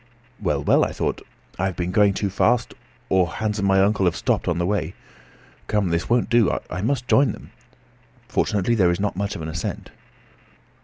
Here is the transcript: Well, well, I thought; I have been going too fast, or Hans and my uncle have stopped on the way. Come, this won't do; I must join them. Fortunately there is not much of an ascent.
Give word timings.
Well, 0.41 0.63
well, 0.63 0.83
I 0.83 0.93
thought; 0.93 1.21
I 1.59 1.65
have 1.65 1.75
been 1.75 1.91
going 1.91 2.15
too 2.15 2.31
fast, 2.31 2.73
or 3.07 3.27
Hans 3.27 3.59
and 3.59 3.67
my 3.67 3.79
uncle 3.83 4.05
have 4.05 4.15
stopped 4.15 4.47
on 4.47 4.57
the 4.57 4.65
way. 4.65 4.95
Come, 5.67 5.89
this 5.89 6.09
won't 6.09 6.27
do; 6.27 6.57
I 6.71 6.81
must 6.81 7.07
join 7.07 7.33
them. 7.33 7.51
Fortunately 8.27 8.73
there 8.73 8.89
is 8.89 8.99
not 8.99 9.15
much 9.15 9.35
of 9.35 9.43
an 9.43 9.47
ascent. 9.47 9.91